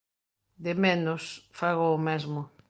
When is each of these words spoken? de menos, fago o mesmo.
de 0.65 0.73
menos, 0.83 1.23
fago 1.59 1.85
o 1.97 2.03
mesmo. 2.07 2.41